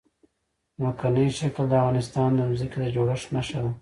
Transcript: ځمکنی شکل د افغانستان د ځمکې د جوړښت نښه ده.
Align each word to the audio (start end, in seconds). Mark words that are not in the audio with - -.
ځمکنی 0.79 1.25
شکل 1.39 1.65
د 1.69 1.73
افغانستان 1.81 2.29
د 2.35 2.39
ځمکې 2.59 2.77
د 2.81 2.85
جوړښت 2.95 3.27
نښه 3.35 3.59
ده. 3.63 3.69